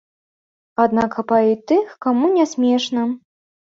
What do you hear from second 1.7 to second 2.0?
тых,